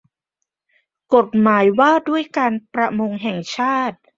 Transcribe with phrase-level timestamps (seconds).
[1.13, 3.97] กฎหมายว่าด้วยการประมงแห่งชาติ